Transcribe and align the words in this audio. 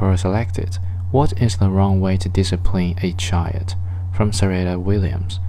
article 0.00 0.16
selected 0.16 0.78
What 1.10 1.42
is 1.42 1.58
the 1.58 1.68
wrong 1.68 2.00
way 2.00 2.16
to 2.16 2.28
discipline 2.30 2.94
a 3.02 3.12
child? 3.12 3.74
from 4.14 4.32
Serena 4.32 4.78
Williams. 4.78 5.40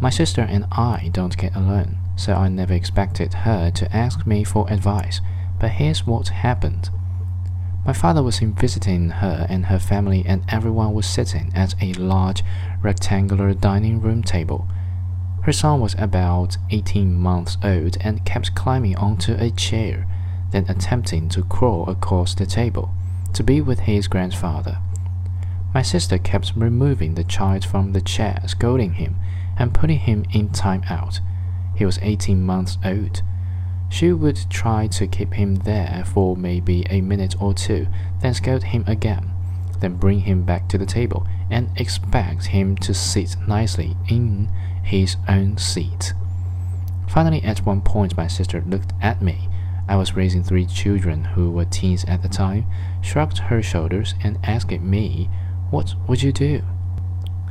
My 0.00 0.10
sister 0.10 0.42
and 0.42 0.66
I 0.72 1.10
don't 1.12 1.36
get 1.36 1.54
along, 1.54 1.96
so 2.16 2.34
I 2.34 2.48
never 2.48 2.74
expected 2.74 3.34
her 3.34 3.70
to 3.70 3.96
ask 3.96 4.26
me 4.26 4.42
for 4.42 4.68
advice. 4.68 5.20
But 5.60 5.70
here's 5.72 6.06
what 6.06 6.28
happened. 6.28 6.90
My 7.86 7.92
father 7.92 8.22
was 8.22 8.40
in 8.42 8.52
visiting 8.52 9.10
her 9.10 9.46
and 9.48 9.66
her 9.66 9.78
family, 9.78 10.24
and 10.26 10.44
everyone 10.48 10.92
was 10.92 11.06
sitting 11.06 11.52
at 11.54 11.80
a 11.80 11.92
large 11.94 12.42
rectangular 12.82 13.54
dining 13.54 14.00
room 14.00 14.24
table. 14.24 14.66
Her 15.42 15.52
son 15.52 15.80
was 15.80 15.94
about 15.98 16.56
18 16.70 17.14
months 17.14 17.58
old 17.62 17.96
and 18.00 18.24
kept 18.24 18.56
climbing 18.56 18.96
onto 18.96 19.34
a 19.38 19.50
chair, 19.50 20.06
then 20.50 20.66
attempting 20.68 21.28
to 21.30 21.44
crawl 21.44 21.88
across 21.88 22.34
the 22.34 22.46
table 22.46 22.92
to 23.34 23.42
be 23.42 23.60
with 23.60 23.80
his 23.80 24.08
grandfather. 24.08 24.78
My 25.72 25.82
sister 25.82 26.18
kept 26.18 26.52
removing 26.56 27.14
the 27.14 27.24
child 27.24 27.64
from 27.64 27.92
the 27.92 28.00
chair, 28.00 28.42
scolding 28.46 28.94
him, 28.94 29.16
and 29.58 29.74
putting 29.74 29.98
him 29.98 30.24
in 30.32 30.50
time 30.50 30.82
out. 30.88 31.20
He 31.76 31.84
was 31.84 31.98
18 32.02 32.42
months 32.44 32.78
old. 32.84 33.22
She 33.88 34.12
would 34.12 34.50
try 34.50 34.86
to 34.88 35.06
keep 35.06 35.34
him 35.34 35.56
there 35.56 36.04
for 36.06 36.36
maybe 36.36 36.86
a 36.90 37.00
minute 37.00 37.40
or 37.40 37.54
two, 37.54 37.86
then 38.20 38.34
scold 38.34 38.64
him 38.64 38.84
again, 38.86 39.30
then 39.80 39.96
bring 39.96 40.20
him 40.20 40.42
back 40.44 40.68
to 40.68 40.78
the 40.78 40.86
table 40.86 41.26
and 41.50 41.70
expect 41.76 42.46
him 42.46 42.76
to 42.76 42.94
sit 42.94 43.36
nicely 43.48 43.96
in 44.08 44.48
his 44.82 45.16
own 45.28 45.56
seat. 45.58 46.14
Finally, 47.08 47.42
at 47.42 47.66
one 47.66 47.80
point, 47.80 48.16
my 48.16 48.28
sister 48.28 48.62
looked 48.66 48.92
at 49.02 49.20
me. 49.20 49.48
I 49.90 49.96
was 49.96 50.14
raising 50.14 50.44
three 50.44 50.66
children 50.66 51.24
who 51.24 51.50
were 51.50 51.64
teens 51.64 52.04
at 52.04 52.22
the 52.22 52.28
time, 52.28 52.64
shrugged 53.02 53.38
her 53.38 53.60
shoulders, 53.60 54.14
and 54.22 54.38
asked 54.44 54.70
me, 54.70 55.28
What 55.70 55.96
would 56.06 56.22
you 56.22 56.30
do? 56.30 56.62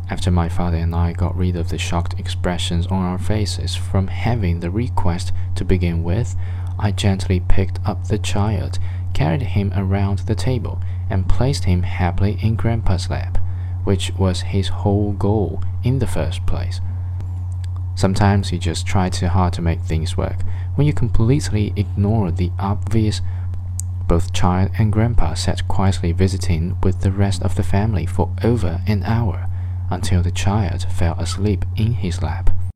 After 0.10 0.32
my 0.32 0.48
father 0.48 0.78
and 0.78 0.96
I 0.96 1.12
got 1.12 1.36
rid 1.36 1.58
of 1.58 1.68
the 1.68 1.78
shocked 1.78 2.18
expressions 2.18 2.88
on 2.88 3.04
our 3.04 3.18
faces 3.18 3.76
from 3.76 4.08
having 4.08 4.62
the 4.62 4.72
request 4.72 5.34
to 5.56 5.66
begin 5.66 6.02
with, 6.02 6.34
I 6.80 6.94
gently 6.94 7.42
picked 7.42 7.86
up 7.86 8.08
the 8.08 8.18
child, 8.18 8.80
carried 9.14 9.42
him 9.42 9.74
around 9.76 10.20
the 10.20 10.34
table, 10.34 10.82
and 11.10 11.28
placed 11.28 11.66
him 11.66 11.84
happily 11.84 12.40
in 12.42 12.56
Grandpa's 12.56 13.10
lap, 13.10 13.38
which 13.84 14.14
was 14.18 14.44
his 14.44 14.70
whole 14.70 15.12
goal 15.12 15.62
in 15.84 16.00
the 16.00 16.08
first 16.08 16.46
place. 16.46 16.80
Sometimes 18.00 18.54
you 18.54 18.60
just 18.60 18.88
try 18.88 19.10
too 19.10 19.28
hard 19.28 19.52
to 19.52 19.62
make 19.62 19.82
things 19.82 20.16
work 20.16 20.38
when 20.76 20.88
you 20.88 20.94
completely 20.94 21.74
ignore 21.76 22.32
the 22.32 22.50
obvious. 22.58 23.20
Both 24.08 24.32
child 24.32 24.72
and 24.80 24.90
grandpa 24.90 25.34
sat 25.34 25.68
quietly 25.68 26.14
visiting 26.14 26.78
with 26.82 27.02
the 27.02 27.12
rest 27.12 27.44
of 27.44 27.56
the 27.56 27.62
family 27.62 28.06
for 28.06 28.34
over 28.42 28.80
an 28.88 29.04
hour 29.04 29.48
until 29.90 30.22
the 30.22 30.32
child 30.32 30.84
fell 30.84 31.20
asleep 31.20 31.66
in 31.76 31.96
his 31.96 32.24
lap. 32.24 32.52